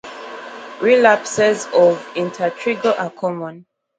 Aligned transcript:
Relapses 0.81 1.65
of 1.75 1.93
intertrigo 2.15 2.91
are 2.99 3.11
common. 3.11 3.67